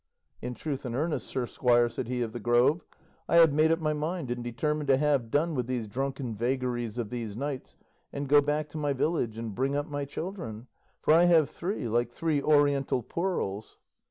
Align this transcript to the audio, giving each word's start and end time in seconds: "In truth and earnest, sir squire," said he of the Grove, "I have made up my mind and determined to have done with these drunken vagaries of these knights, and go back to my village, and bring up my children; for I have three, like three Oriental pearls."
"In 0.41 0.55
truth 0.55 0.83
and 0.83 0.95
earnest, 0.95 1.27
sir 1.27 1.45
squire," 1.45 1.87
said 1.87 2.07
he 2.07 2.23
of 2.23 2.33
the 2.33 2.39
Grove, 2.39 2.83
"I 3.29 3.35
have 3.35 3.53
made 3.53 3.71
up 3.71 3.77
my 3.79 3.93
mind 3.93 4.31
and 4.31 4.43
determined 4.43 4.87
to 4.87 4.97
have 4.97 5.29
done 5.29 5.53
with 5.53 5.67
these 5.67 5.87
drunken 5.87 6.33
vagaries 6.33 6.97
of 6.97 7.11
these 7.11 7.37
knights, 7.37 7.77
and 8.11 8.27
go 8.27 8.41
back 8.41 8.67
to 8.69 8.79
my 8.79 8.93
village, 8.93 9.37
and 9.37 9.53
bring 9.53 9.75
up 9.75 9.85
my 9.85 10.05
children; 10.05 10.65
for 11.03 11.13
I 11.13 11.25
have 11.25 11.51
three, 11.51 11.87
like 11.87 12.09
three 12.09 12.41
Oriental 12.41 13.03
pearls." 13.03 13.77